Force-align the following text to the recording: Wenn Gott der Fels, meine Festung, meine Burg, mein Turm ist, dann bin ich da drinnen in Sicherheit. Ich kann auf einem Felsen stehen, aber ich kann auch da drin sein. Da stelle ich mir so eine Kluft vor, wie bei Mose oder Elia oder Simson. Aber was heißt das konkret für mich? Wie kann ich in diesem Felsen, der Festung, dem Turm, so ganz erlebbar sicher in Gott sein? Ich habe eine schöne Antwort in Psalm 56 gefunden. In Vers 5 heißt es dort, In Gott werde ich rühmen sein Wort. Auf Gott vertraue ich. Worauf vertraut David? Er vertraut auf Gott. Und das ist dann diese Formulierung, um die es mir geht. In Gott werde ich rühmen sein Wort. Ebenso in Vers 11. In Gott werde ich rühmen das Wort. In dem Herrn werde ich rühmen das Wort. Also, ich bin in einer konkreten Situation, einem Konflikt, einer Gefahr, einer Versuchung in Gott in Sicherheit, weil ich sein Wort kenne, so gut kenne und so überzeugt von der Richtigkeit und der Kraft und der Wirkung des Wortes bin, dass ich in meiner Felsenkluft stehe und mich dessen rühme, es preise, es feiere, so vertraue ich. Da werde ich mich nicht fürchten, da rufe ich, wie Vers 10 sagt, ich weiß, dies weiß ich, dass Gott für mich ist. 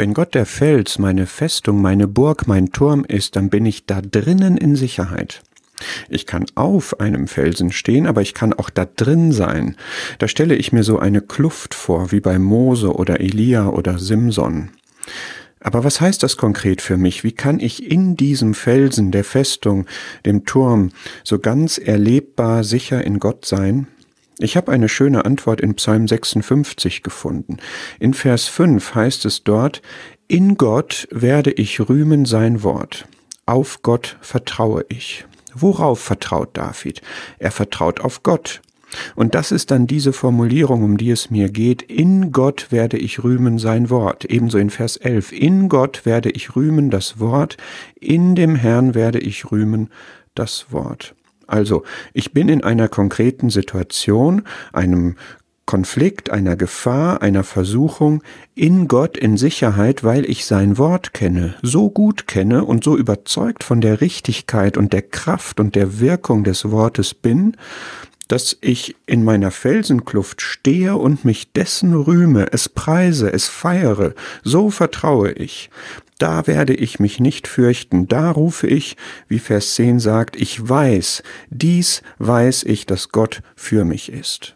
Wenn 0.00 0.14
Gott 0.14 0.34
der 0.34 0.46
Fels, 0.46 0.98
meine 0.98 1.26
Festung, 1.26 1.82
meine 1.82 2.08
Burg, 2.08 2.46
mein 2.46 2.72
Turm 2.72 3.04
ist, 3.04 3.36
dann 3.36 3.50
bin 3.50 3.66
ich 3.66 3.84
da 3.84 4.00
drinnen 4.00 4.56
in 4.56 4.74
Sicherheit. 4.74 5.42
Ich 6.08 6.24
kann 6.24 6.46
auf 6.54 7.00
einem 7.00 7.28
Felsen 7.28 7.70
stehen, 7.70 8.06
aber 8.06 8.22
ich 8.22 8.32
kann 8.32 8.54
auch 8.54 8.70
da 8.70 8.86
drin 8.86 9.30
sein. 9.30 9.76
Da 10.18 10.26
stelle 10.26 10.54
ich 10.54 10.72
mir 10.72 10.84
so 10.84 10.98
eine 10.98 11.20
Kluft 11.20 11.74
vor, 11.74 12.12
wie 12.12 12.20
bei 12.20 12.38
Mose 12.38 12.94
oder 12.94 13.20
Elia 13.20 13.68
oder 13.68 13.98
Simson. 13.98 14.70
Aber 15.60 15.84
was 15.84 16.00
heißt 16.00 16.22
das 16.22 16.38
konkret 16.38 16.80
für 16.80 16.96
mich? 16.96 17.22
Wie 17.22 17.32
kann 17.32 17.60
ich 17.60 17.90
in 17.90 18.16
diesem 18.16 18.54
Felsen, 18.54 19.10
der 19.10 19.24
Festung, 19.24 19.84
dem 20.24 20.46
Turm, 20.46 20.92
so 21.24 21.38
ganz 21.38 21.76
erlebbar 21.76 22.64
sicher 22.64 23.04
in 23.04 23.18
Gott 23.18 23.44
sein? 23.44 23.86
Ich 24.42 24.56
habe 24.56 24.72
eine 24.72 24.88
schöne 24.88 25.26
Antwort 25.26 25.60
in 25.60 25.74
Psalm 25.74 26.08
56 26.08 27.02
gefunden. 27.02 27.58
In 27.98 28.14
Vers 28.14 28.48
5 28.48 28.94
heißt 28.94 29.26
es 29.26 29.44
dort, 29.44 29.82
In 30.28 30.56
Gott 30.56 31.06
werde 31.10 31.50
ich 31.50 31.78
rühmen 31.78 32.24
sein 32.24 32.62
Wort. 32.62 33.06
Auf 33.44 33.82
Gott 33.82 34.16
vertraue 34.22 34.86
ich. 34.88 35.26
Worauf 35.54 36.00
vertraut 36.00 36.56
David? 36.56 37.02
Er 37.38 37.50
vertraut 37.50 38.00
auf 38.00 38.22
Gott. 38.22 38.62
Und 39.14 39.34
das 39.34 39.52
ist 39.52 39.70
dann 39.70 39.86
diese 39.86 40.14
Formulierung, 40.14 40.84
um 40.84 40.96
die 40.96 41.10
es 41.10 41.30
mir 41.30 41.50
geht. 41.50 41.82
In 41.82 42.32
Gott 42.32 42.68
werde 42.70 42.96
ich 42.96 43.22
rühmen 43.22 43.58
sein 43.58 43.90
Wort. 43.90 44.24
Ebenso 44.24 44.56
in 44.56 44.70
Vers 44.70 44.96
11. 44.96 45.32
In 45.32 45.68
Gott 45.68 46.06
werde 46.06 46.30
ich 46.30 46.56
rühmen 46.56 46.88
das 46.88 47.20
Wort. 47.20 47.58
In 48.00 48.34
dem 48.34 48.56
Herrn 48.56 48.94
werde 48.94 49.18
ich 49.18 49.50
rühmen 49.52 49.90
das 50.34 50.72
Wort. 50.72 51.14
Also, 51.50 51.82
ich 52.12 52.32
bin 52.32 52.48
in 52.48 52.62
einer 52.62 52.88
konkreten 52.88 53.50
Situation, 53.50 54.42
einem 54.72 55.16
Konflikt, 55.66 56.30
einer 56.30 56.56
Gefahr, 56.56 57.22
einer 57.22 57.44
Versuchung 57.44 58.24
in 58.56 58.88
Gott 58.88 59.16
in 59.16 59.36
Sicherheit, 59.36 60.02
weil 60.02 60.28
ich 60.28 60.44
sein 60.44 60.78
Wort 60.78 61.14
kenne, 61.14 61.54
so 61.62 61.90
gut 61.90 62.26
kenne 62.26 62.64
und 62.64 62.82
so 62.82 62.96
überzeugt 62.96 63.62
von 63.62 63.80
der 63.80 64.00
Richtigkeit 64.00 64.76
und 64.76 64.92
der 64.92 65.02
Kraft 65.02 65.60
und 65.60 65.76
der 65.76 66.00
Wirkung 66.00 66.42
des 66.42 66.72
Wortes 66.72 67.14
bin, 67.14 67.56
dass 68.30 68.56
ich 68.60 68.94
in 69.06 69.24
meiner 69.24 69.50
Felsenkluft 69.50 70.40
stehe 70.40 70.96
und 70.96 71.24
mich 71.24 71.52
dessen 71.52 71.94
rühme, 71.94 72.52
es 72.52 72.68
preise, 72.68 73.32
es 73.32 73.48
feiere, 73.48 74.14
so 74.44 74.70
vertraue 74.70 75.32
ich. 75.32 75.68
Da 76.18 76.46
werde 76.46 76.74
ich 76.74 77.00
mich 77.00 77.18
nicht 77.18 77.48
fürchten, 77.48 78.06
da 78.06 78.30
rufe 78.30 78.68
ich, 78.68 78.96
wie 79.26 79.40
Vers 79.40 79.74
10 79.74 79.98
sagt, 79.98 80.36
ich 80.36 80.68
weiß, 80.68 81.24
dies 81.48 82.02
weiß 82.18 82.62
ich, 82.64 82.86
dass 82.86 83.08
Gott 83.08 83.42
für 83.56 83.84
mich 83.84 84.12
ist. 84.12 84.54